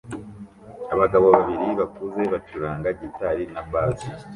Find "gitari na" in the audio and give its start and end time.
3.01-3.61